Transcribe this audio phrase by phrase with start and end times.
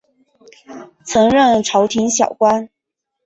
[1.05, 2.67] 曾任朝廷小官。